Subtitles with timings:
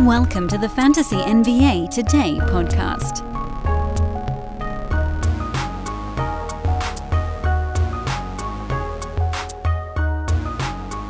[0.00, 3.22] Welcome to the Fantasy NBA Today podcast.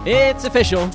[0.06, 0.90] It's official.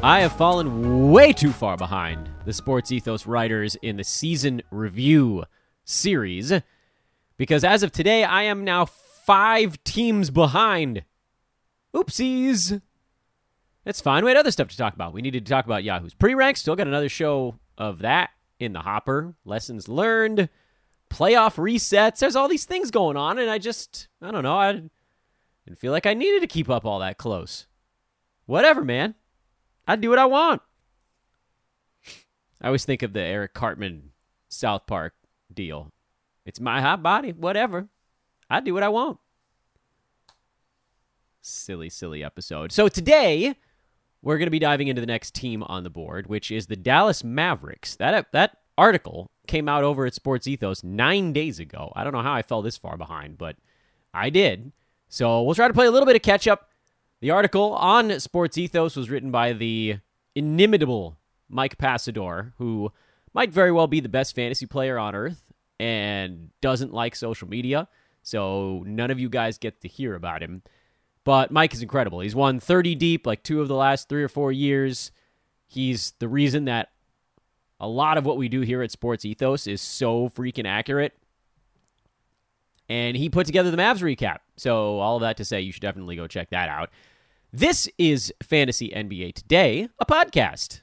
[0.00, 5.44] I have fallen way too far behind the Sports Ethos writers in the season review
[5.84, 6.52] series
[7.36, 11.02] because as of today, I am now five teams behind.
[11.92, 12.80] Oopsies.
[13.84, 14.24] That's fine.
[14.24, 15.12] We had other stuff to talk about.
[15.12, 16.56] We needed to talk about Yahoo's pre rank.
[16.56, 19.34] Still got another show of that in the hopper.
[19.44, 20.48] Lessons learned,
[21.10, 22.18] playoff resets.
[22.18, 24.56] There's all these things going on, and I just, I don't know.
[24.56, 27.66] I didn't feel like I needed to keep up all that close.
[28.46, 29.14] Whatever, man.
[29.86, 30.62] I do what I want.
[32.60, 34.10] I always think of the Eric Cartman
[34.48, 35.14] South Park
[35.52, 35.92] deal.
[36.46, 37.88] It's my hot body, whatever.
[38.48, 39.18] I do what I want.
[41.40, 42.70] Silly, silly episode.
[42.70, 43.56] So today,
[44.22, 46.76] we're going to be diving into the next team on the board, which is the
[46.76, 47.96] Dallas Mavericks.
[47.96, 51.92] That that article came out over at Sports Ethos nine days ago.
[51.94, 53.56] I don't know how I fell this far behind, but
[54.14, 54.72] I did.
[55.08, 56.70] So we'll try to play a little bit of catch up.
[57.20, 59.98] The article on Sports Ethos was written by the
[60.34, 62.92] inimitable Mike Passador, who
[63.34, 65.42] might very well be the best fantasy player on earth
[65.78, 67.88] and doesn't like social media.
[68.22, 70.62] So none of you guys get to hear about him.
[71.24, 72.20] But Mike is incredible.
[72.20, 75.12] He's won 30 deep like two of the last three or four years.
[75.68, 76.90] He's the reason that
[77.78, 81.16] a lot of what we do here at Sports Ethos is so freaking accurate.
[82.88, 84.38] And he put together the Mavs recap.
[84.56, 86.90] So, all of that to say, you should definitely go check that out.
[87.52, 90.82] This is Fantasy NBA Today, a podcast,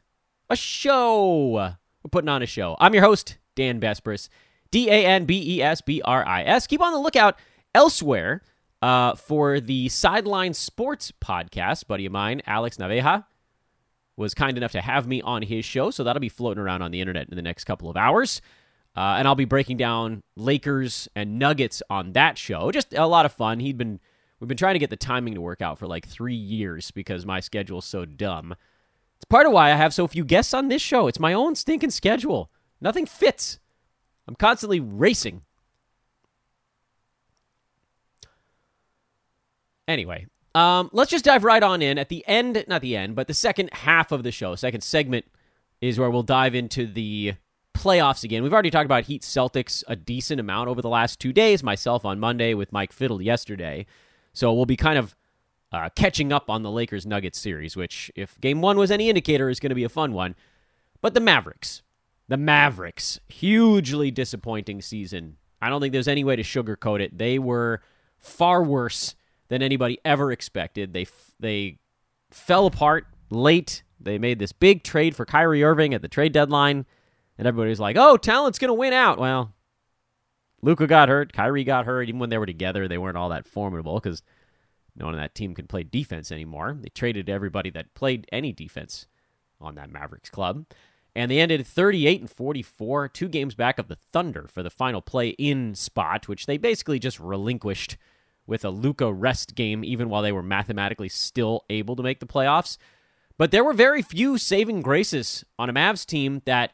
[0.50, 1.76] a show.
[2.04, 2.78] We're putting on a show.
[2.80, 4.30] I'm your host, Dan Besbris,
[4.72, 6.68] D A N B E S B R I S.
[6.68, 7.38] Keep on the lookout
[7.74, 8.42] elsewhere
[8.82, 11.88] uh, for the Sideline Sports podcast.
[11.88, 13.26] Buddy of mine, Alex Naveja,
[14.16, 16.92] was kind enough to have me on his show, so that'll be floating around on
[16.92, 18.42] the internet in the next couple of hours.
[18.96, 22.72] Uh, and I'll be breaking down Lakers and Nuggets on that show.
[22.72, 23.60] Just a lot of fun.
[23.60, 24.00] He'd been
[24.40, 27.26] we've been trying to get the timing to work out for like three years because
[27.26, 28.56] my schedule's so dumb.
[29.16, 31.08] It's part of why I have so few guests on this show.
[31.08, 32.50] It's my own stinking schedule.
[32.82, 33.60] Nothing fits.
[34.28, 35.44] I'm constantly racing.
[39.90, 41.98] Anyway, um, let's just dive right on in.
[41.98, 45.26] At the end, not the end, but the second half of the show, second segment,
[45.82, 47.34] is where we'll dive into the
[47.74, 48.44] playoffs again.
[48.44, 52.06] We've already talked about Heat Celtics a decent amount over the last two days, myself
[52.06, 53.88] on Monday with Mike Fiddle yesterday.
[54.32, 55.16] So we'll be kind of
[55.72, 59.50] uh, catching up on the Lakers Nuggets series, which, if game one was any indicator,
[59.50, 60.36] is going to be a fun one.
[61.02, 61.82] But the Mavericks.
[62.28, 63.20] The Mavericks.
[63.28, 65.38] Hugely disappointing season.
[65.64, 67.18] I don't think there's any way to sugarcoat it.
[67.18, 67.82] They were
[68.20, 69.16] far worse
[69.50, 70.94] than anybody ever expected.
[70.94, 71.08] They
[71.40, 71.80] they
[72.32, 73.84] fell apart late.
[74.00, 76.86] They made this big trade for Kyrie Irving at the trade deadline,
[77.38, 79.54] and everybody was like, "Oh, talent's going to win out." Well,
[80.62, 82.08] Luka got hurt, Kyrie got hurt.
[82.08, 84.24] Even when they were together, they weren't all that formidable because
[84.96, 86.78] no one on that team can play defense anymore.
[86.80, 89.08] They traded everybody that played any defense
[89.62, 90.66] on that Mavericks club.
[91.16, 95.02] And they ended 38 and 44, two games back of the Thunder for the final
[95.02, 97.98] play in spot, which they basically just relinquished
[98.50, 102.26] with a Luka rest game, even while they were mathematically still able to make the
[102.26, 102.78] playoffs.
[103.38, 106.74] But there were very few saving graces on a Mavs team that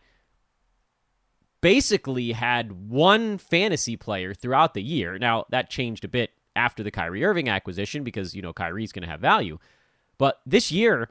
[1.61, 5.17] basically had one fantasy player throughout the year.
[5.19, 9.03] Now, that changed a bit after the Kyrie Irving acquisition because, you know, Kyrie's going
[9.03, 9.59] to have value.
[10.17, 11.09] But this year,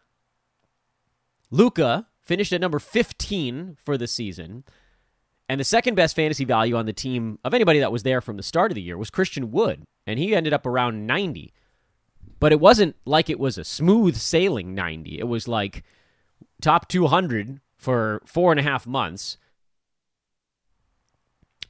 [1.50, 4.64] Luka finished at number 15 for the season.
[5.48, 8.36] And the second best fantasy value on the team of anybody that was there from
[8.36, 11.52] the start of the year was Christian Wood, and he ended up around 90.
[12.40, 15.18] But it wasn't like it was a smooth sailing 90.
[15.18, 15.82] It was like
[16.62, 19.36] top 200 for four and a half months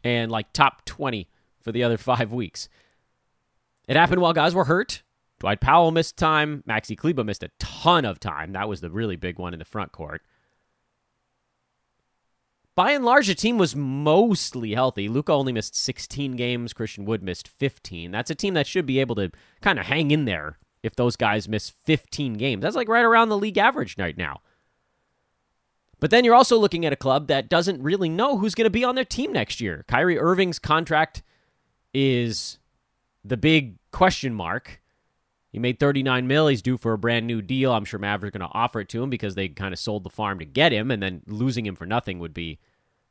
[0.04, 1.28] and like top 20
[1.60, 2.68] for the other five weeks.
[3.88, 5.02] It happened while guys were hurt.
[5.40, 6.62] Dwight Powell missed time.
[6.66, 8.52] Maxi Kleber missed a ton of time.
[8.52, 10.22] That was the really big one in the front court
[12.74, 15.08] by and large, the team was mostly healthy.
[15.08, 16.72] Luka only missed 16 games.
[16.72, 18.10] Christian Wood missed 15.
[18.10, 19.30] That's a team that should be able to
[19.60, 22.62] kind of hang in there if those guys miss 15 games.
[22.62, 24.40] That's like right around the league average right now.
[26.00, 28.70] But then you're also looking at a club that doesn't really know who's going to
[28.70, 29.84] be on their team next year.
[29.88, 31.22] Kyrie Irving's contract
[31.94, 32.58] is
[33.24, 34.82] the big question mark.
[35.54, 36.48] He made 39 mil.
[36.48, 37.72] He's due for a brand new deal.
[37.72, 40.02] I'm sure Mavericks are going to offer it to him because they kind of sold
[40.02, 42.58] the farm to get him, and then losing him for nothing would be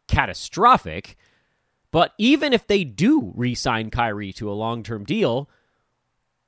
[0.10, 1.16] catastrophic.
[1.92, 5.50] But even if they do re-sign Kyrie to a long-term deal,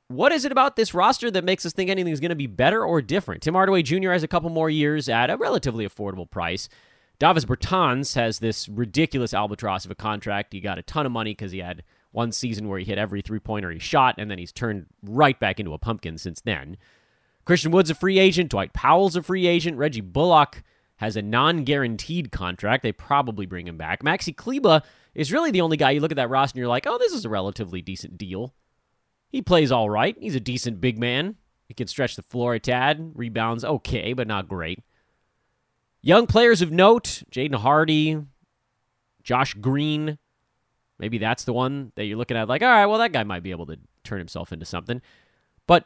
[0.10, 2.84] what is it about this roster that makes us think anything's going to be better
[2.84, 3.42] or different?
[3.42, 4.12] Tim Hardaway Jr.
[4.12, 6.68] has a couple more years at a relatively affordable price.
[7.20, 10.52] Davis Bertans has this ridiculous albatross of a contract.
[10.52, 11.84] He got a ton of money because he had
[12.16, 15.40] one season where he hit every three pointer he shot, and then he's turned right
[15.40, 16.78] back into a pumpkin since then.
[17.46, 18.50] Christian Wood's a free agent.
[18.50, 19.78] Dwight Powell's a free agent.
[19.78, 20.64] Reggie Bullock
[20.98, 22.84] has a non guaranteed contract.
[22.84, 24.02] They probably bring him back.
[24.02, 24.82] Maxi Kleber
[25.14, 27.14] is really the only guy you look at that roster and you're like, oh, this
[27.14, 28.54] is a relatively decent deal.
[29.30, 30.16] He plays all right.
[30.20, 31.36] He's a decent big man.
[31.68, 33.12] He can stretch the floor a tad.
[33.16, 34.80] Rebounds okay, but not great.
[36.02, 38.22] Young players of note Jaden Hardy,
[39.24, 40.18] Josh Green.
[41.00, 43.44] Maybe that's the one that you're looking at, like, all right, well, that guy might
[43.44, 45.02] be able to turn himself into something.
[45.68, 45.86] But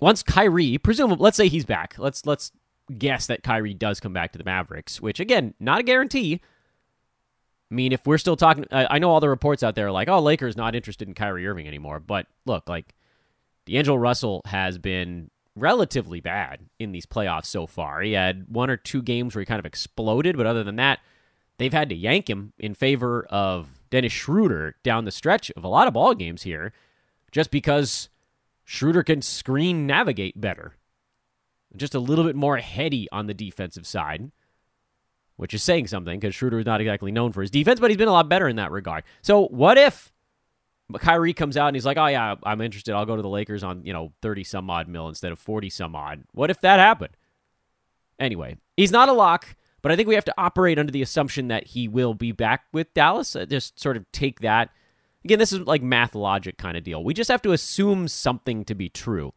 [0.00, 1.96] once Kyrie, presumably, let's say he's back.
[1.98, 2.52] Let's let's
[2.96, 6.40] guess that Kyrie does come back to the Mavericks, which again, not a guarantee.
[7.70, 10.08] I mean, if we're still talking, I know all the reports out there are like,
[10.08, 12.00] oh, Lakers not interested in Kyrie Irving anymore.
[12.00, 12.94] But look, like,
[13.66, 18.00] D'Angelo Russell has been relatively bad in these playoffs so far.
[18.00, 21.00] He had one or two games where he kind of exploded, but other than that,
[21.58, 25.68] they've had to yank him in favor of Dennis Schroeder down the stretch of a
[25.68, 26.72] lot of ball games here,
[27.30, 28.08] just because
[28.64, 30.74] Schroeder can screen navigate better.
[31.76, 34.30] Just a little bit more heady on the defensive side,
[35.36, 37.98] which is saying something because Schroeder is not exactly known for his defense, but he's
[37.98, 39.04] been a lot better in that regard.
[39.22, 40.12] So, what if
[40.96, 42.94] Kyrie comes out and he's like, "Oh yeah, I'm interested.
[42.94, 45.68] I'll go to the Lakers on you know thirty some odd mil instead of forty
[45.68, 47.14] some odd." What if that happened?
[48.18, 51.48] Anyway, he's not a lock, but I think we have to operate under the assumption
[51.48, 53.36] that he will be back with Dallas.
[53.48, 54.70] Just sort of take that.
[55.24, 57.02] Again, this is like math logic kind of deal.
[57.02, 59.32] We just have to assume something to be true.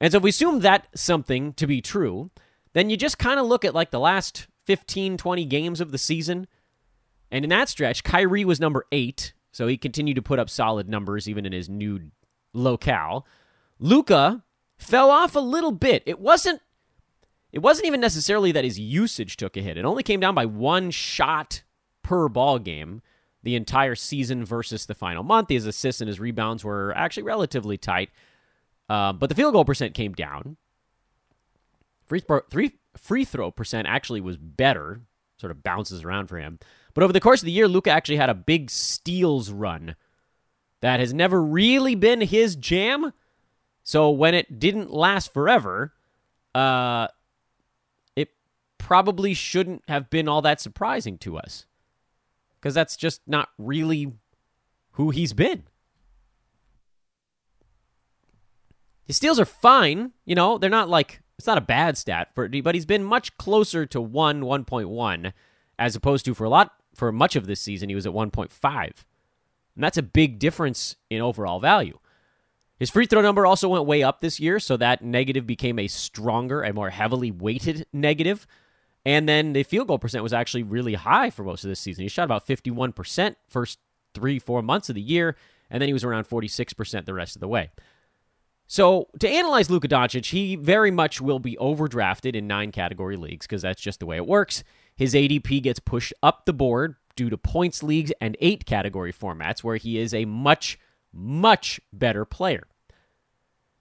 [0.00, 2.30] And so if we assume that something to be true,
[2.72, 5.98] then you just kind of look at like the last 15, 20 games of the
[5.98, 6.46] season.
[7.30, 10.88] And in that stretch, Kyrie was number eight so he continued to put up solid
[10.88, 12.12] numbers even in his new
[12.52, 13.26] locale.
[13.80, 14.44] Luka
[14.76, 16.02] fell off a little bit.
[16.06, 16.60] It wasn't
[17.52, 19.76] it wasn't even necessarily that his usage took a hit.
[19.76, 21.62] It only came down by one shot
[22.02, 23.02] per ball game
[23.42, 25.48] the entire season versus the final month.
[25.48, 28.10] His assists and his rebounds were actually relatively tight,
[28.88, 30.56] uh, but the field goal percent came down.
[32.06, 35.02] Free, three, free throw percent actually was better,
[35.38, 36.58] sort of bounces around for him.
[36.94, 39.94] But over the course of the year, Luka actually had a big steals run
[40.80, 43.12] that has never really been his jam.
[43.82, 45.92] So when it didn't last forever,
[46.54, 47.08] uh,
[48.88, 51.66] probably shouldn't have been all that surprising to us.
[52.58, 54.14] Because that's just not really
[54.92, 55.64] who he's been.
[59.04, 60.12] His steals are fine.
[60.24, 63.36] You know, they're not like, it's not a bad stat, for, but he's been much
[63.36, 65.32] closer to 1, 1.1,
[65.78, 68.72] as opposed to for a lot for much of this season, he was at 1.5.
[68.72, 68.94] And
[69.76, 71.98] that's a big difference in overall value.
[72.78, 75.88] His free throw number also went way up this year, so that negative became a
[75.88, 78.46] stronger, a more heavily weighted negative.
[79.08, 82.02] And then the field goal percent was actually really high for most of this season.
[82.02, 83.78] He shot about 51% first
[84.12, 85.34] three, four months of the year,
[85.70, 87.70] and then he was around 46% the rest of the way.
[88.66, 93.46] So to analyze Luka Doncic, he very much will be overdrafted in nine category leagues
[93.46, 94.62] because that's just the way it works.
[94.94, 99.64] His ADP gets pushed up the board due to points leagues and eight category formats
[99.64, 100.78] where he is a much,
[101.14, 102.64] much better player.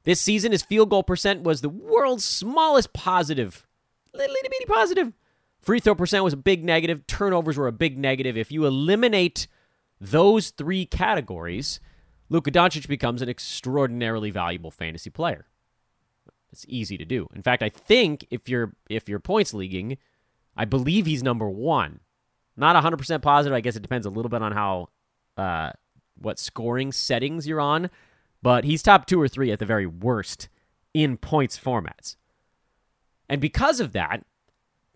[0.05, 3.67] This season, his field goal percent was the world's smallest positive.
[4.13, 5.13] Little itty bitty positive.
[5.61, 7.05] Free throw percent was a big negative.
[7.07, 8.37] Turnovers were a big negative.
[8.37, 9.47] If you eliminate
[9.99, 11.79] those three categories,
[12.29, 15.47] Luka Doncic becomes an extraordinarily valuable fantasy player.
[16.51, 17.27] It's easy to do.
[17.35, 19.97] In fact, I think if you're if you're points leaguing,
[20.55, 21.99] I believe he's number one.
[22.57, 23.55] Not 100% positive.
[23.55, 24.89] I guess it depends a little bit on how,
[25.37, 25.71] uh,
[26.19, 27.91] what scoring settings you're on,
[28.41, 30.49] but he's top two or three at the very worst
[30.93, 32.15] in points formats.
[33.29, 34.25] And because of that,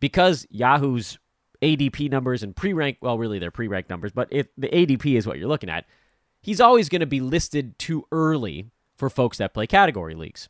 [0.02, 1.18] because Yahoo's
[1.62, 5.18] ADP numbers and pre rank, well, really they're pre rank numbers, but if the ADP
[5.18, 5.86] is what you're looking at,
[6.42, 10.50] he's always going to be listed too early for folks that play category leagues.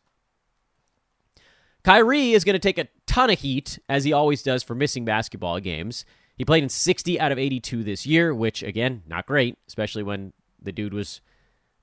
[1.83, 5.03] Kyrie is going to take a ton of heat, as he always does, for missing
[5.03, 6.05] basketball games.
[6.37, 10.33] He played in 60 out of 82 this year, which, again, not great, especially when
[10.61, 11.21] the dude was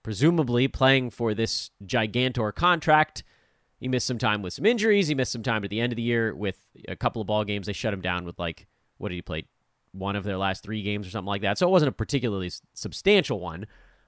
[0.03, 3.25] presumably playing for this gigantor contract.
[3.79, 5.09] He missed some time with some injuries.
[5.09, 6.59] He missed some time at the end of the year with
[6.89, 7.67] a couple of ball games.
[7.67, 8.67] They shut him down with, like,
[8.99, 9.45] what did he play?
[9.93, 11.59] One of their last three games or something like that.
[11.59, 13.67] So it wasn't a particularly substantial one,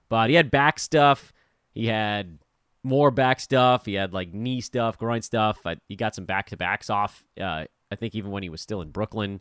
[0.09, 1.33] but he had back stuff.
[1.73, 2.39] He had
[2.83, 3.87] more back stuff.
[3.87, 5.65] He had like knee stuff, groin stuff.
[5.89, 7.25] He got some back to backs off.
[7.41, 9.41] Uh, I think even when he was still in Brooklyn,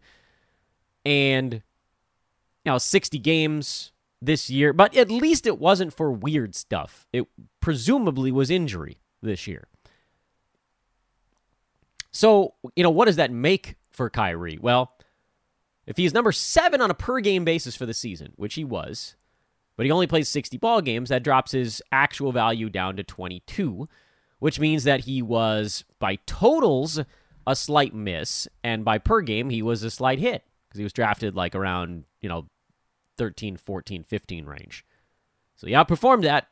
[1.06, 1.62] and you
[2.66, 4.74] know, sixty games this year.
[4.74, 7.08] But at least it wasn't for weird stuff.
[7.12, 7.28] It
[7.62, 9.68] presumably was injury this year.
[12.12, 14.60] So you know, what does that make for Kyrie?
[14.62, 14.94] Well.
[15.88, 19.16] If he's number seven on a per game basis for the season, which he was,
[19.76, 23.90] but he only plays 60 ball games, that drops his actual value down to 22,
[24.38, 27.00] which means that he was, by totals,
[27.48, 30.94] a slight miss, and by per game, he was a slight hit because he was
[30.94, 32.46] drafted like around, you know,
[33.18, 34.86] 13, 14, 15 range.
[35.56, 36.50] So he outperformed that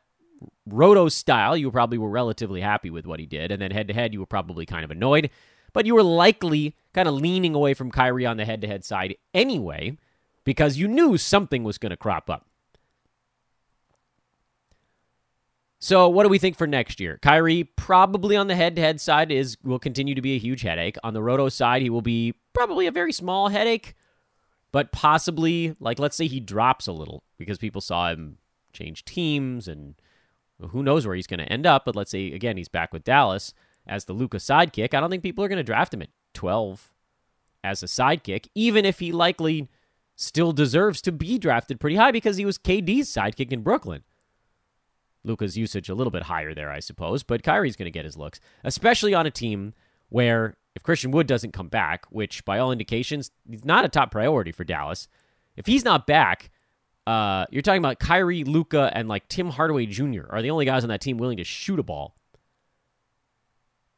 [0.66, 1.56] roto style.
[1.56, 4.20] You probably were relatively happy with what he did, and then head to head, you
[4.20, 5.30] were probably kind of annoyed,
[5.72, 8.84] but you were likely kind of leaning away from Kyrie on the head to head
[8.84, 9.96] side anyway
[10.44, 12.46] because you knew something was going to crop up.
[15.80, 17.18] So, what do we think for next year?
[17.22, 20.96] Kyrie probably on the head-to-head side is will continue to be a huge headache.
[21.04, 23.94] On the roto side, he will be probably a very small headache,
[24.72, 28.38] but possibly like let's say he drops a little because people saw him
[28.72, 29.94] change teams and
[30.60, 33.04] who knows where he's going to end up, but let's say again he's back with
[33.04, 33.54] Dallas
[33.86, 34.94] as the Luka sidekick.
[34.94, 36.92] I don't think people are going to draft him at 12
[37.64, 39.68] as a sidekick even if he likely
[40.14, 44.02] still deserves to be drafted pretty high because he was KD's sidekick in Brooklyn.
[45.24, 48.16] Luka's usage a little bit higher there, I suppose, but Kyrie's going to get his
[48.16, 49.74] looks, especially on a team
[50.08, 54.10] where if Christian Wood doesn't come back, which by all indications he's not a top
[54.10, 55.08] priority for Dallas,
[55.56, 56.50] if he's not back,
[57.08, 60.24] uh, you're talking about Kyrie, Luka, and like Tim Hardaway Jr.
[60.28, 62.14] are the only guys on that team willing to shoot a ball.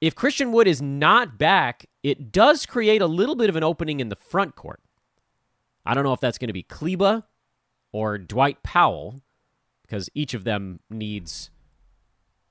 [0.01, 3.99] If Christian Wood is not back, it does create a little bit of an opening
[3.99, 4.81] in the front court.
[5.85, 7.25] I don't know if that's going to be Kleber
[7.91, 9.21] or Dwight Powell
[9.83, 11.51] because each of them needs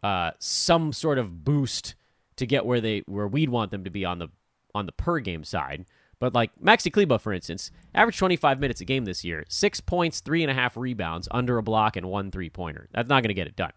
[0.04, 1.96] uh, some sort of boost
[2.36, 4.28] to get where they where we'd want them to be on the
[4.76, 5.86] on the per game side.
[6.20, 10.20] But like Maxi Kleber, for instance, averaged 25 minutes a game this year, six points,
[10.20, 12.90] three and a half rebounds, under a block, and one three pointer.
[12.92, 13.72] That's not going to get it done.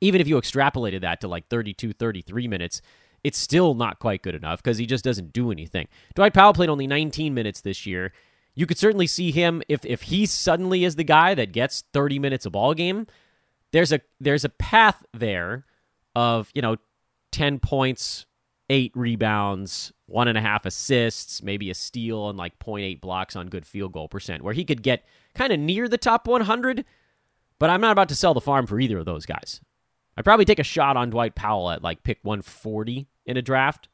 [0.00, 2.80] Even if you extrapolated that to like 32, 33 minutes,
[3.22, 5.88] it's still not quite good enough because he just doesn't do anything.
[6.14, 8.12] Dwight Powell played only 19 minutes this year
[8.54, 12.18] you could certainly see him if if he suddenly is the guy that gets 30
[12.18, 13.06] minutes a ball game.
[13.72, 15.64] There's a there's a path there
[16.14, 16.76] of you know
[17.32, 18.26] 10 points,
[18.70, 23.48] eight rebounds, one and a half assists, maybe a steal, and like 0.8 blocks on
[23.48, 26.84] good field goal percent, where he could get kind of near the top 100.
[27.58, 29.60] But I'm not about to sell the farm for either of those guys.
[30.16, 33.88] I'd probably take a shot on Dwight Powell at like pick 140 in a draft.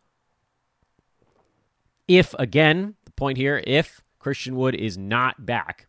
[2.06, 5.88] If, again, the point here, if Christian Wood is not back.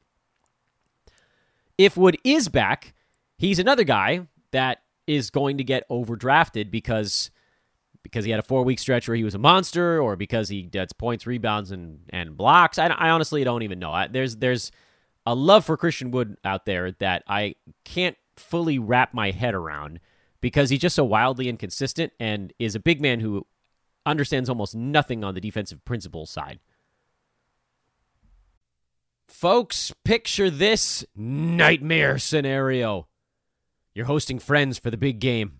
[1.77, 2.96] If Wood is back,
[3.38, 7.29] he's another guy that is going to get overdrafted because
[8.08, 10.64] because he had a four week stretch where he was a monster, or because he
[10.64, 12.80] gets points, rebounds, and and blocks.
[12.80, 13.92] I, I honestly don't even know.
[13.92, 14.72] I, there's there's
[15.26, 20.00] a love for Christian Wood out there that I can't fully wrap my head around
[20.42, 23.46] because he's just so wildly inconsistent and is a big man who
[24.06, 26.60] understands almost nothing on the defensive principles side.
[29.28, 33.08] Folks, picture this nightmare scenario.
[33.94, 35.60] You're hosting friends for the big game.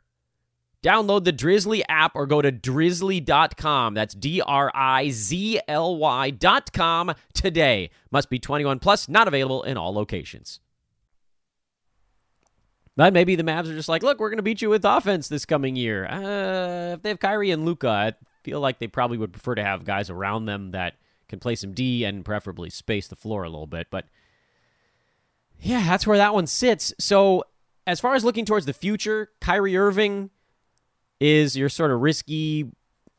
[0.83, 3.93] Download the Drizly app or go to drizly.com.
[3.93, 7.91] That's D R I Z L Y.com today.
[8.09, 10.59] Must be 21 plus, not available in all locations.
[12.95, 15.27] But maybe the Mavs are just like, look, we're going to beat you with offense
[15.27, 16.05] this coming year.
[16.07, 19.63] Uh, if they have Kyrie and Luka, I feel like they probably would prefer to
[19.63, 20.95] have guys around them that
[21.29, 23.87] can play some D and preferably space the floor a little bit.
[23.89, 24.05] But
[25.59, 26.93] yeah, that's where that one sits.
[26.99, 27.45] So
[27.87, 30.31] as far as looking towards the future, Kyrie Irving
[31.21, 32.71] is your sort of risky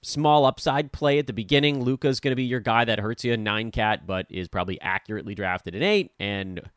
[0.02, 1.84] small upside play at the beginning.
[1.84, 4.80] Luka's going to be your guy that hurts you in nine cat, but is probably
[4.80, 6.68] accurately drafted in eight and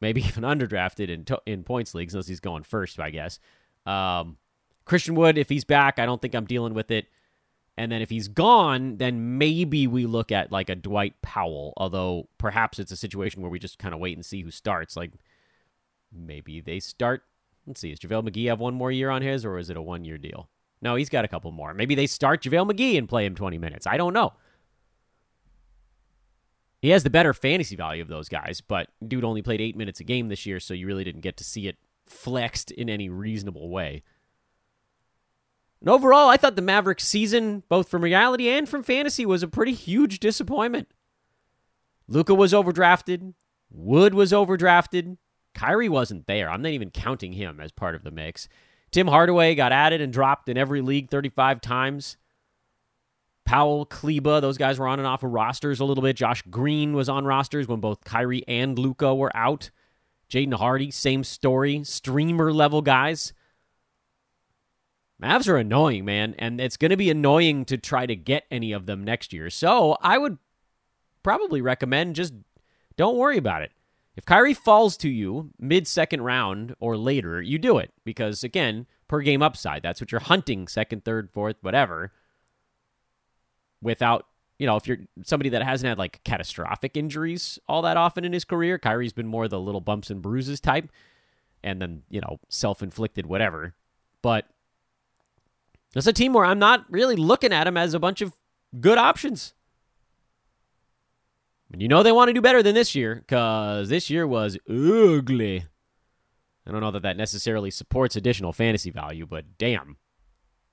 [0.00, 3.40] maybe even underdrafted in to- in points leagues unless he's going first, I guess.
[3.84, 4.36] Um,
[4.84, 7.06] Christian Wood, if he's back, I don't think I'm dealing with it.
[7.76, 11.74] And then if he's gone, then maybe we look at like a Dwight Powell.
[11.76, 14.96] Although perhaps it's a situation where we just kind of wait and see who starts.
[14.96, 15.12] Like
[16.12, 17.24] maybe they start
[17.68, 17.94] Let's see.
[17.94, 20.16] Does JaVale McGee have one more year on his, or is it a one year
[20.16, 20.48] deal?
[20.80, 21.74] No, he's got a couple more.
[21.74, 23.86] Maybe they start JaVale McGee and play him 20 minutes.
[23.86, 24.32] I don't know.
[26.80, 30.00] He has the better fantasy value of those guys, but dude only played eight minutes
[30.00, 33.10] a game this year, so you really didn't get to see it flexed in any
[33.10, 34.02] reasonable way.
[35.80, 39.48] And overall, I thought the Mavericks season, both from reality and from fantasy, was a
[39.48, 40.88] pretty huge disappointment.
[42.06, 43.34] Luka was overdrafted.
[43.70, 45.18] Wood was overdrafted.
[45.58, 46.48] Kyrie wasn't there.
[46.48, 48.48] I'm not even counting him as part of the mix.
[48.92, 52.16] Tim Hardaway got added and dropped in every league 35 times.
[53.44, 56.14] Powell, Kleber, those guys were on and off of rosters a little bit.
[56.14, 59.70] Josh Green was on rosters when both Kyrie and Luka were out.
[60.30, 61.82] Jaden Hardy, same story.
[61.82, 63.32] Streamer level guys.
[65.20, 68.70] Mavs are annoying, man, and it's going to be annoying to try to get any
[68.70, 69.50] of them next year.
[69.50, 70.38] So I would
[71.24, 72.32] probably recommend just
[72.96, 73.72] don't worry about it.
[74.18, 78.88] If Kyrie falls to you mid second round or later, you do it because, again,
[79.06, 79.80] per game upside.
[79.80, 82.10] That's what you're hunting second, third, fourth, whatever.
[83.80, 84.26] Without,
[84.58, 88.32] you know, if you're somebody that hasn't had like catastrophic injuries all that often in
[88.32, 90.90] his career, Kyrie's been more the little bumps and bruises type
[91.62, 93.76] and then, you know, self inflicted, whatever.
[94.20, 94.46] But
[95.94, 98.32] it's a team where I'm not really looking at him as a bunch of
[98.80, 99.54] good options.
[101.76, 105.66] You know they want to do better than this year because this year was ugly.
[106.66, 109.96] I don't know that that necessarily supports additional fantasy value, but damn.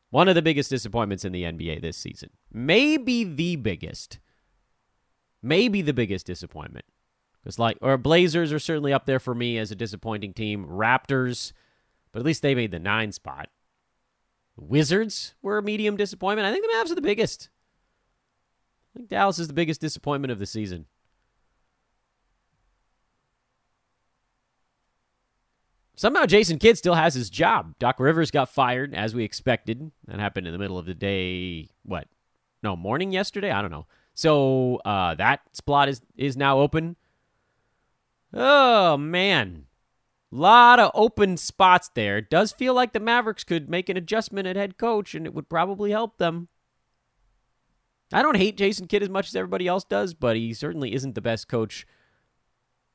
[0.10, 2.30] One of the biggest disappointments in the NBA this season.
[2.52, 4.20] Maybe the biggest.
[5.42, 6.86] Maybe the biggest disappointment.
[7.44, 10.66] Because like or Blazers are certainly up there for me as a disappointing team.
[10.66, 11.52] Raptors,
[12.12, 13.50] but at least they made the nine spot.
[14.58, 16.48] Wizards were a medium disappointment.
[16.48, 17.50] I think the Mavs are the biggest.
[18.96, 20.86] I think Dallas is the biggest disappointment of the season.
[25.98, 27.76] Somehow Jason Kidd still has his job.
[27.78, 29.92] Doc Rivers got fired as we expected.
[30.08, 31.70] That happened in the middle of the day.
[31.84, 32.08] What?
[32.64, 33.52] No, morning yesterday?
[33.52, 33.86] I don't know.
[34.14, 36.96] So uh, that spot is is now open.
[38.34, 39.66] Oh man.
[40.32, 42.20] Lot of open spots there.
[42.22, 45.48] Does feel like the Mavericks could make an adjustment at head coach and it would
[45.48, 46.50] probably help them.
[48.16, 51.16] I don't hate Jason Kidd as much as everybody else does, but he certainly isn't
[51.16, 51.86] the best coach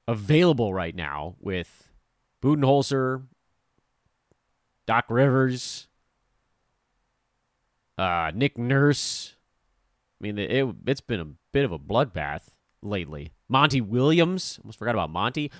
[0.09, 1.91] available right now with
[2.43, 3.25] Budenholzer,
[4.87, 5.89] Doc Rivers,
[7.99, 9.35] uh, Nick Nurse.
[10.19, 12.45] I mean, it, it's been a bit of a bloodbath
[12.83, 13.35] lately.
[13.47, 15.53] Monty Williams, almost forgot about Monty.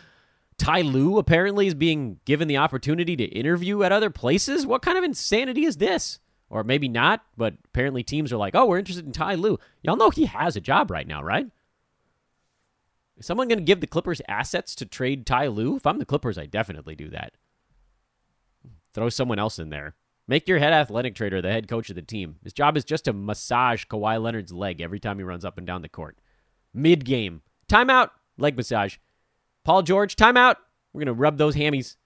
[0.57, 4.67] Ty Lue apparently is being given the opportunity to interview at other places.
[4.67, 6.19] What kind of insanity is this?
[6.51, 9.59] Or maybe not, but apparently teams are like, oh, we're interested in Ty Lue.
[9.83, 11.47] Y'all know he has a job right now, right?
[13.17, 15.77] Is someone going to give the Clippers assets to trade Ty Lue?
[15.77, 17.35] If I'm the Clippers, I definitely do that.
[18.93, 19.95] Throw someone else in there.
[20.27, 22.37] Make your head athletic trader the head coach of the team.
[22.43, 25.67] His job is just to massage Kawhi Leonard's leg every time he runs up and
[25.67, 26.19] down the court.
[26.75, 27.43] Mid game.
[27.69, 28.11] Timeout.
[28.39, 28.97] Leg massage.
[29.65, 30.57] Paul George, timeout.
[30.93, 31.97] We're going to rub those hammies.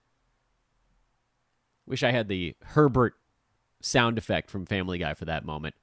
[1.87, 3.15] Wish I had the Herbert
[3.85, 5.75] sound effect from Family Guy for that moment.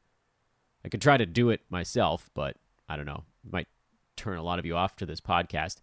[0.83, 2.57] I could try to do it myself, but
[2.89, 3.23] I don't know.
[3.45, 3.67] It might
[4.15, 5.77] turn a lot of you off to this podcast.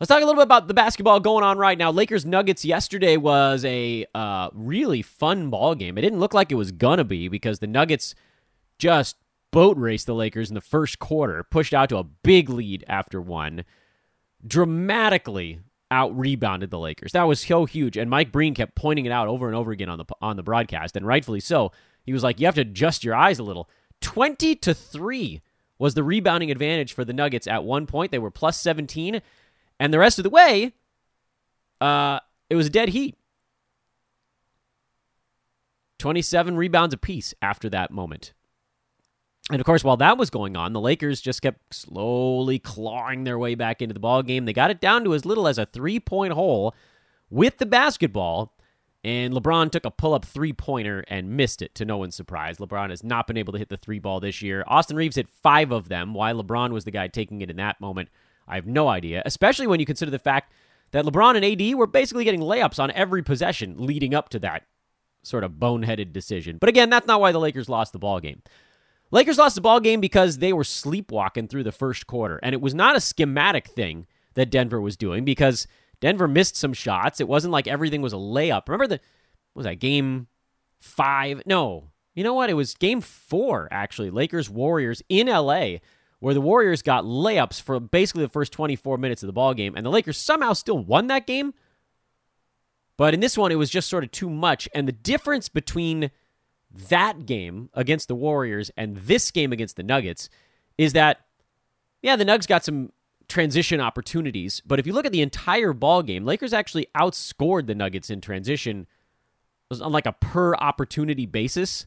[0.00, 1.90] Let's talk a little bit about the basketball going on right now.
[1.90, 5.96] Lakers Nuggets yesterday was a uh, really fun ball game.
[5.96, 8.14] It didn't look like it was gonna be because the Nuggets
[8.78, 9.16] just
[9.52, 13.22] boat raced the Lakers in the first quarter, pushed out to a big lead after
[13.22, 13.64] one,
[14.46, 17.12] dramatically out rebounded the Lakers.
[17.12, 19.88] That was so huge, and Mike Breen kept pointing it out over and over again
[19.88, 21.72] on the on the broadcast, and rightfully so.
[22.04, 23.68] He was like, "You have to adjust your eyes a little."
[24.00, 25.42] Twenty to three
[25.78, 28.10] was the rebounding advantage for the Nuggets at one point.
[28.12, 29.22] They were plus seventeen,
[29.78, 30.72] and the rest of the way,
[31.80, 32.20] uh,
[32.50, 33.16] it was a dead heat.
[35.98, 38.32] Twenty-seven rebounds apiece after that moment.
[39.50, 43.38] And of course, while that was going on, the Lakers just kept slowly clawing their
[43.38, 44.44] way back into the ball game.
[44.44, 46.74] They got it down to as little as a three-point hole
[47.30, 48.56] with the basketball,
[49.04, 52.58] and LeBron took a pull-up three-pointer and missed it to no one's surprise.
[52.58, 54.64] LeBron has not been able to hit the three ball this year.
[54.66, 56.12] Austin Reaves hit five of them.
[56.12, 58.08] Why LeBron was the guy taking it in that moment,
[58.48, 59.22] I have no idea.
[59.24, 60.52] Especially when you consider the fact
[60.90, 64.64] that LeBron and AD were basically getting layups on every possession leading up to that
[65.22, 66.58] sort of boneheaded decision.
[66.60, 68.42] But again, that's not why the Lakers lost the ball game.
[69.10, 72.60] Lakers lost the ball game because they were sleepwalking through the first quarter, and it
[72.60, 75.66] was not a schematic thing that Denver was doing because
[76.00, 77.20] Denver missed some shots.
[77.20, 78.68] It wasn't like everything was a layup.
[78.68, 79.00] Remember the
[79.54, 80.26] was that game
[80.78, 81.42] five?
[81.46, 82.50] No, you know what?
[82.50, 84.10] It was game four actually.
[84.10, 85.76] Lakers Warriors in LA,
[86.18, 89.74] where the Warriors got layups for basically the first 24 minutes of the ball game,
[89.76, 91.54] and the Lakers somehow still won that game.
[92.98, 94.68] But in this one, it was just sort of too much.
[94.74, 96.10] And the difference between
[96.88, 100.28] that game against the Warriors and this game against the Nuggets
[100.78, 101.20] is that,
[102.02, 102.92] yeah, the Nuggets got some
[103.28, 107.74] transition opportunities, but if you look at the entire ball game, Lakers actually outscored the
[107.74, 108.86] Nuggets in transition
[109.70, 111.86] on like a per opportunity basis.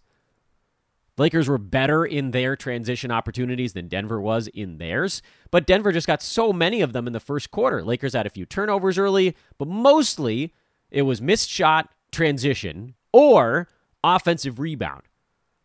[1.18, 5.22] Lakers were better in their transition opportunities than Denver was in theirs,
[5.52, 7.84] but Denver just got so many of them in the first quarter.
[7.84, 10.54] Lakers had a few turnovers early, but mostly
[10.92, 13.68] it was missed shot, transition, or
[14.04, 15.04] offensive rebound.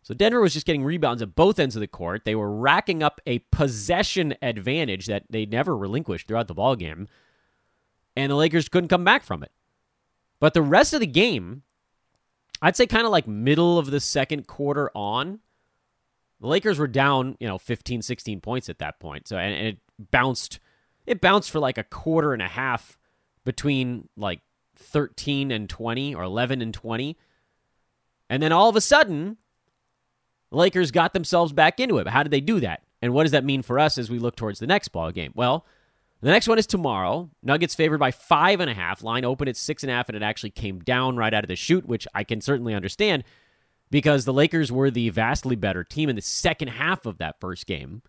[0.03, 2.25] So Denver was just getting rebounds at both ends of the court.
[2.25, 7.09] They were racking up a possession advantage that they never relinquished throughout the ball game,
[8.15, 9.51] and the Lakers couldn't come back from it.
[10.41, 11.63] But the rest of the game,
[12.61, 15.41] I'd say kind of like middle of the second quarter on,
[16.39, 19.27] the Lakers were down, you know, 15, 16 points at that point.
[19.27, 19.79] So and, and it
[20.11, 20.61] bounced
[21.07, 22.99] it bounced for like a quarter and a half
[23.45, 24.41] between like
[24.77, 27.17] 13 and 20 or 11 and 20.
[28.29, 29.37] And then all of a sudden,
[30.51, 32.05] Lakers got themselves back into it.
[32.05, 32.83] But how did they do that?
[33.03, 35.33] And what does that mean for us as we look towards the next ball game?
[35.35, 35.67] Well,
[36.21, 37.31] the next one is tomorrow.
[37.43, 39.03] Nuggets favored by five and a half.
[39.03, 41.49] Line opened at six and a half, and it actually came down right out of
[41.49, 43.25] the shoot, which I can certainly understand
[43.91, 47.67] because the Lakers were the vastly better team in the second half of that first
[47.67, 48.03] game.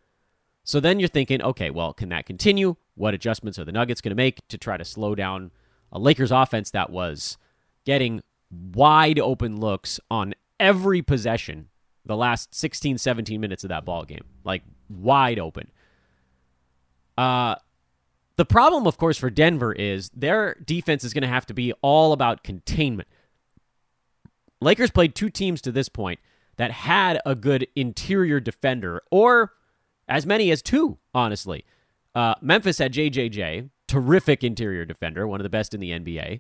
[0.64, 2.78] So then you're thinking, okay, well, can that continue?
[2.96, 5.52] What adjustments are the Nuggets going to make to try to slow down
[5.92, 7.38] a Lakers offense that was
[7.86, 8.22] getting
[8.74, 11.70] wide open looks on every possession
[12.06, 14.26] the last 16 17 minutes of that ball game.
[14.44, 15.72] Like wide open.
[17.18, 17.56] Uh
[18.38, 21.74] the problem of course for denver is their defense is going to have to be
[21.82, 23.08] all about containment.
[24.62, 26.20] Lakers played two teams to this point
[26.58, 29.54] that had a good interior defender or
[30.08, 31.66] as many as two honestly.
[32.14, 36.40] Uh, memphis had jjj terrific interior defender one of the best in the nba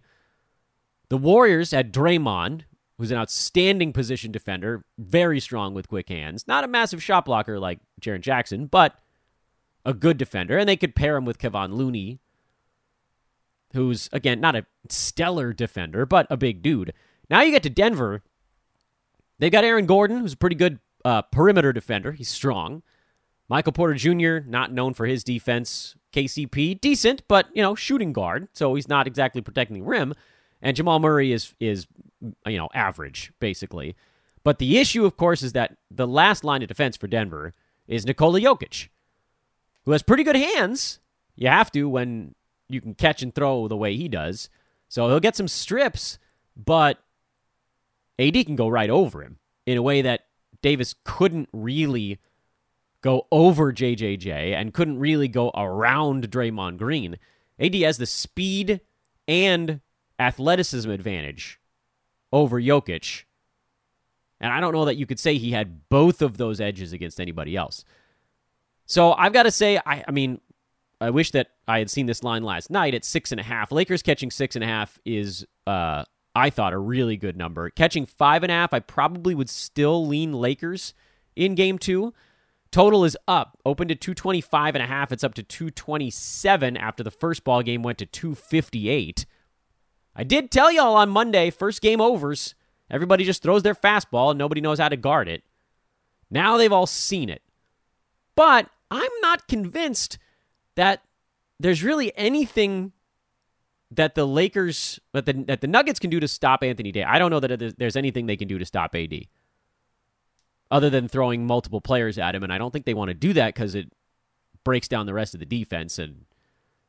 [1.09, 2.61] the Warriors had Draymond,
[2.97, 6.47] who's an outstanding position defender, very strong with quick hands.
[6.47, 8.95] Not a massive shot blocker like Jaren Jackson, but
[9.83, 10.57] a good defender.
[10.57, 12.19] And they could pair him with Kevon Looney,
[13.73, 16.93] who's, again, not a stellar defender, but a big dude.
[17.29, 18.23] Now you get to Denver.
[19.39, 22.13] They've got Aaron Gordon, who's a pretty good uh, perimeter defender.
[22.13, 22.81] He's strong.
[23.49, 25.95] Michael Porter Jr., not known for his defense.
[26.13, 30.13] KCP, decent, but, you know, shooting guard, so he's not exactly protecting the rim.
[30.65, 31.85] And Jamal Murray is is
[32.21, 33.95] you know average basically.
[34.43, 37.53] But the issue, of course, is that the last line of defense for Denver
[37.87, 38.89] is Nikola Jokic,
[39.85, 40.99] who has pretty good hands.
[41.35, 42.33] You have to when
[42.67, 44.49] you can catch and throw the way he does.
[44.89, 46.17] So he'll get some strips,
[46.55, 46.97] but
[48.17, 50.25] AD can go right over him in a way that
[50.63, 52.19] Davis couldn't really
[53.01, 57.19] go over JJJ and couldn't really go around Draymond Green.
[57.59, 58.81] AD has the speed
[59.27, 59.81] and
[60.19, 61.59] athleticism advantage
[62.31, 63.23] over Jokic.
[64.39, 67.19] And I don't know that you could say he had both of those edges against
[67.19, 67.85] anybody else.
[68.85, 70.39] So I've got to say, I, I mean,
[71.01, 73.71] I wish that I had seen this line last night at six and a half.
[73.71, 76.03] Lakers catching six and a half is, uh,
[76.35, 77.69] I thought, a really good number.
[77.69, 80.93] Catching five and a half, I probably would still lean Lakers
[81.35, 82.13] in game two.
[82.71, 85.11] Total is up, opened to 225 and a half.
[85.11, 89.25] It's up to 227 after the first ball game went to 258.
[90.15, 92.55] I did tell y'all on Monday, first game overs,
[92.89, 95.43] everybody just throws their fastball and nobody knows how to guard it.
[96.29, 97.41] Now they've all seen it.
[98.35, 100.17] But I'm not convinced
[100.75, 101.01] that
[101.59, 102.93] there's really anything
[103.91, 107.09] that the Lakers, that the, that the Nuggets can do to stop Anthony Davis.
[107.11, 109.13] I don't know that there's anything they can do to stop AD
[110.71, 112.43] other than throwing multiple players at him.
[112.43, 113.91] And I don't think they want to do that because it
[114.63, 115.99] breaks down the rest of the defense.
[115.99, 116.25] And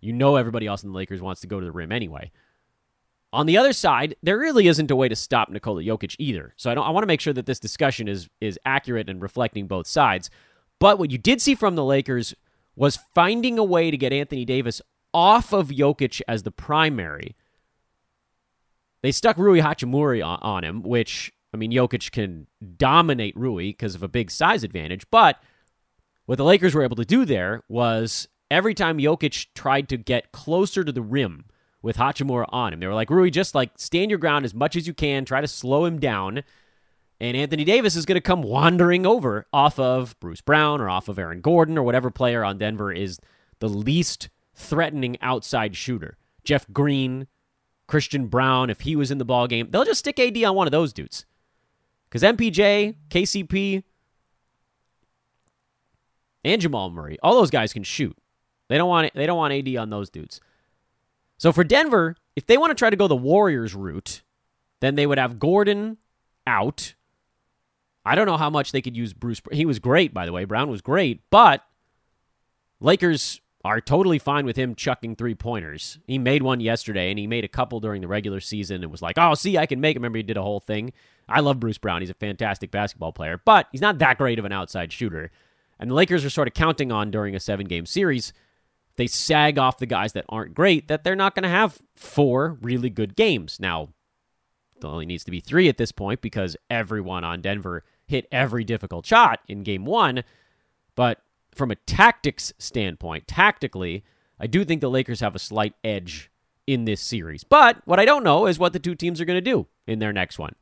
[0.00, 2.32] you know everybody else in the Lakers wants to go to the rim anyway.
[3.36, 6.54] On the other side, there really isn't a way to stop Nikola Jokic either.
[6.56, 9.66] So I, I want to make sure that this discussion is is accurate and reflecting
[9.66, 10.30] both sides.
[10.78, 12.34] But what you did see from the Lakers
[12.76, 14.80] was finding a way to get Anthony Davis
[15.12, 17.36] off of Jokic as the primary.
[19.02, 22.46] They stuck Rui Hachimura on, on him, which I mean, Jokic can
[22.78, 25.04] dominate Rui because of a big size advantage.
[25.10, 25.42] But
[26.24, 30.32] what the Lakers were able to do there was every time Jokic tried to get
[30.32, 31.44] closer to the rim
[31.86, 32.80] with Hachimura on him.
[32.80, 35.40] They were like, Rui, just like stand your ground as much as you can, try
[35.40, 36.42] to slow him down.
[37.20, 41.08] And Anthony Davis is going to come wandering over off of Bruce Brown or off
[41.08, 43.20] of Aaron Gordon or whatever player on Denver is
[43.60, 46.18] the least threatening outside shooter.
[46.42, 47.28] Jeff Green,
[47.86, 50.66] Christian Braun, if he was in the ball game, they'll just stick AD on one
[50.66, 51.24] of those dudes.
[52.10, 53.84] Because MPJ, KCP,
[56.44, 58.16] and Jamal Murray, all those guys can shoot.
[58.68, 60.40] They don't want they don't want AD on those dudes.
[61.38, 64.22] So for Denver, if they want to try to go the Warriors route,
[64.80, 65.98] then they would have Gordon
[66.46, 66.94] out.
[68.04, 69.40] I don't know how much they could use Bruce.
[69.50, 70.44] He was great, by the way.
[70.44, 71.62] Brown was great, but
[72.80, 75.98] Lakers are totally fine with him chucking three pointers.
[76.06, 79.02] He made one yesterday, and he made a couple during the regular season and was
[79.02, 80.02] like, oh, see, I can make him.
[80.02, 80.92] Remember, he did a whole thing.
[81.28, 82.00] I love Bruce Brown.
[82.00, 85.32] He's a fantastic basketball player, but he's not that great of an outside shooter.
[85.80, 88.32] And the Lakers are sort of counting on during a seven game series.
[88.96, 92.58] They sag off the guys that aren't great, that they're not going to have four
[92.62, 93.60] really good games.
[93.60, 93.90] Now,
[94.76, 98.64] it only needs to be three at this point because everyone on Denver hit every
[98.64, 100.24] difficult shot in game one.
[100.94, 101.20] But
[101.54, 104.04] from a tactics standpoint, tactically,
[104.38, 106.30] I do think the Lakers have a slight edge
[106.66, 107.44] in this series.
[107.44, 109.98] But what I don't know is what the two teams are going to do in
[109.98, 110.54] their next one.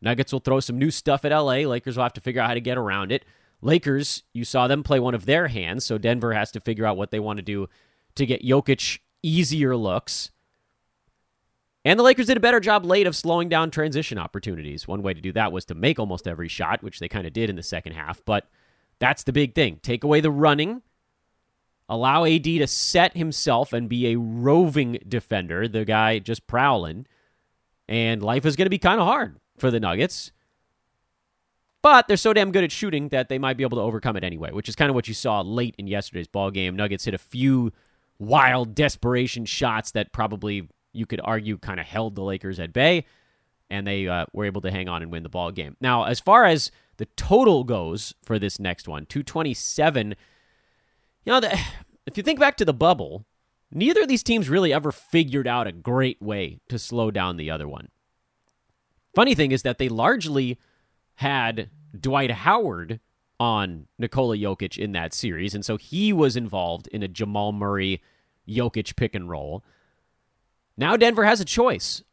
[0.00, 1.66] Nuggets will throw some new stuff at LA.
[1.68, 3.24] Lakers will have to figure out how to get around it.
[3.60, 6.96] Lakers, you saw them play one of their hands, so Denver has to figure out
[6.96, 7.68] what they want to do
[8.14, 10.30] to get Jokic easier looks.
[11.84, 14.86] And the Lakers did a better job late of slowing down transition opportunities.
[14.86, 17.32] One way to do that was to make almost every shot, which they kind of
[17.32, 18.22] did in the second half.
[18.24, 18.48] But
[18.98, 19.80] that's the big thing.
[19.82, 20.82] Take away the running,
[21.88, 27.06] allow AD to set himself and be a roving defender, the guy just prowling,
[27.88, 30.32] and life is going to be kind of hard for the Nuggets.
[31.82, 34.24] But they're so damn good at shooting that they might be able to overcome it
[34.24, 36.74] anyway, which is kind of what you saw late in yesterday's ball game.
[36.74, 37.72] Nuggets hit a few
[38.18, 43.04] wild desperation shots that probably you could argue kind of held the Lakers at bay,
[43.70, 45.76] and they uh, were able to hang on and win the ball game.
[45.80, 50.16] Now, as far as the total goes for this next one, 227,
[51.24, 51.56] you know, the,
[52.06, 53.24] if you think back to the bubble,
[53.70, 57.50] neither of these teams really ever figured out a great way to slow down the
[57.50, 57.88] other one.
[59.14, 60.58] Funny thing is that they largely
[61.18, 61.68] had
[62.00, 63.00] Dwight Howard
[63.40, 68.00] on Nikola Jokic in that series, and so he was involved in a Jamal Murray
[68.48, 69.64] Jokic pick and roll.
[70.76, 72.04] Now Denver has a choice.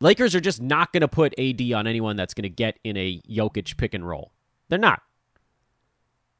[0.00, 2.96] Lakers are just not going to put AD on anyone that's going to get in
[2.96, 4.30] a Jokic pick and roll.
[4.68, 5.02] They're not.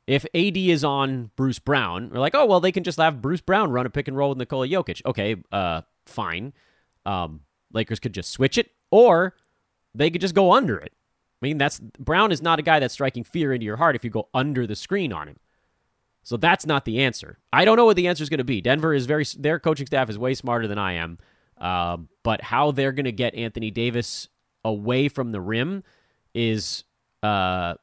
[0.06, 3.40] If AD is on Bruce Brown, we're like, oh well, they can just have Bruce
[3.40, 5.02] Brown run a pick and roll with Nikola Jokic.
[5.06, 6.52] Okay, uh, fine.
[7.04, 7.40] Um,
[7.72, 9.34] Lakers could just switch it, or
[9.92, 10.92] they could just go under it.
[11.42, 14.04] I mean, that's Brown is not a guy that's striking fear into your heart if
[14.04, 15.36] you go under the screen on him.
[16.22, 17.38] So that's not the answer.
[17.52, 18.60] I don't know what the answer is going to be.
[18.60, 21.18] Denver is very their coaching staff is way smarter than I am.
[21.58, 24.28] Uh, but how they're going to get Anthony Davis
[24.64, 25.82] away from the rim
[26.34, 26.84] is
[27.22, 27.74] uh,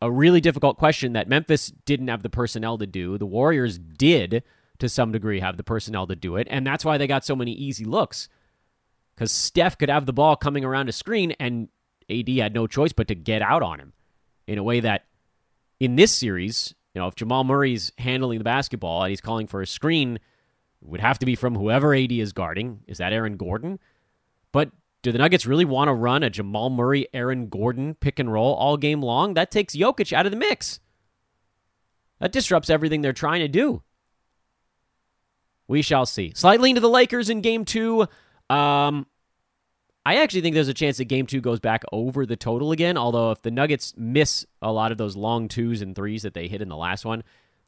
[0.00, 3.18] a really difficult question that Memphis didn't have the personnel to do.
[3.18, 4.44] The Warriors did
[4.78, 7.36] to some degree have the personnel to do it, and that's why they got so
[7.36, 8.28] many easy looks.
[9.14, 11.68] Because Steph could have the ball coming around a screen, and
[12.20, 13.92] AD had no choice but to get out on him
[14.46, 15.04] in a way that
[15.80, 19.62] in this series, you know, if Jamal Murray's handling the basketball and he's calling for
[19.62, 22.80] a screen, it would have to be from whoever AD is guarding.
[22.86, 23.78] Is that Aaron Gordon?
[24.52, 24.70] But
[25.02, 28.54] do the Nuggets really want to run a Jamal Murray, Aaron Gordon pick and roll
[28.54, 29.34] all game long?
[29.34, 30.80] That takes Jokic out of the mix.
[32.20, 33.82] That disrupts everything they're trying to do.
[35.66, 36.32] We shall see.
[36.36, 38.06] Slightly into the Lakers in game two.
[38.48, 39.06] Um,
[40.04, 42.96] I actually think there's a chance that game two goes back over the total again.
[42.96, 46.48] Although, if the Nuggets miss a lot of those long twos and threes that they
[46.48, 47.22] hit in the last one,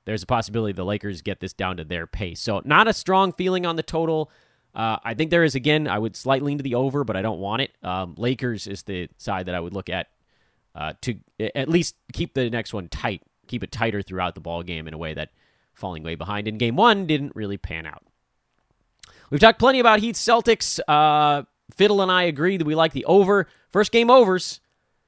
[0.04, 2.40] there's a possibility the Lakers get this down to their pace.
[2.40, 4.30] So, not a strong feeling on the total.
[4.74, 7.22] Uh, I think there is, again, I would slightly lean to the over, but I
[7.22, 7.70] don't want it.
[7.84, 10.08] Um, Lakers is the side that I would look at
[10.74, 11.14] uh, to
[11.54, 14.94] at least keep the next one tight, keep it tighter throughout the ball game in
[14.94, 15.30] a way that
[15.74, 18.02] falling way behind in game one didn't really pan out.
[19.30, 20.80] We've talked plenty about Heat Celtics.
[20.86, 23.48] Uh, Fiddle and I agree that we like the over.
[23.70, 24.60] First game overs.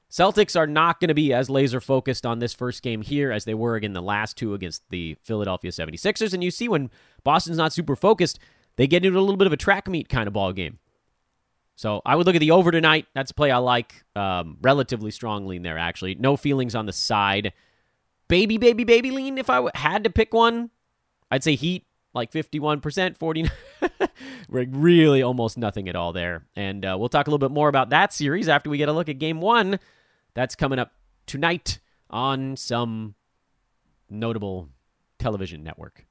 [0.09, 3.43] Celtics are not going to be as laser focused on this first game here as
[3.43, 6.33] they were again the last two against the Philadelphia 76ers.
[6.33, 6.89] And you see when
[7.23, 8.39] Boston's not super focused,
[8.77, 10.79] they get into a little bit of a track meet kind of ball game.
[11.75, 13.05] So I would look at the over tonight.
[13.13, 16.15] That's a play I like um, relatively strongly in there, actually.
[16.15, 17.53] No feelings on the side.
[18.29, 19.37] Baby, baby, baby lean.
[19.37, 20.71] If I had to pick one,
[21.29, 21.85] I'd say Heat
[22.17, 23.51] like 51%, 49
[24.49, 26.45] really almost nothing at all there.
[26.55, 28.93] And uh, we'll talk a little bit more about that series after we get a
[28.93, 29.79] look at game one.
[30.33, 30.91] That's coming up
[31.25, 33.15] tonight on some
[34.09, 34.69] notable
[35.19, 36.05] television network.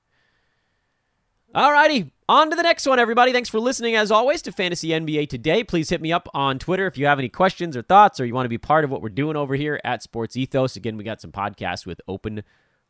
[1.55, 3.33] Alrighty, on to the next one, everybody.
[3.33, 5.65] Thanks for listening, as always, to Fantasy NBA Today.
[5.65, 8.35] Please hit me up on Twitter if you have any questions or thoughts, or you
[8.35, 10.77] want to be part of what we're doing over here at Sports Ethos.
[10.77, 12.43] Again, we got some podcasts with open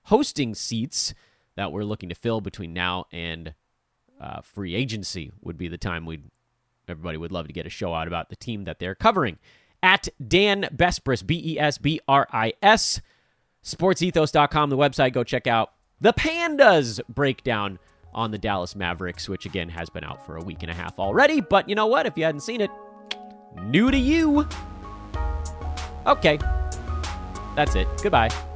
[0.05, 1.15] hosting seats
[1.57, 3.55] that we're looking to fill between now and
[4.21, 6.25] uh, free agency would be the time we'd
[6.89, 9.39] everybody would love to get a show out about the team that they're covering.
[9.83, 13.01] At Dan Besbris, B E S B R I S,
[13.65, 15.13] sportsethos.com, the website.
[15.13, 17.79] Go check out the Pandas breakdown
[18.15, 20.99] on the Dallas Mavericks, which again has been out for a week and a half
[20.99, 21.41] already.
[21.41, 22.07] But you know what?
[22.07, 22.71] If you hadn't seen it,
[23.63, 24.49] new to you.
[26.07, 26.39] Okay.
[27.55, 27.89] That's it.
[28.03, 28.56] Goodbye.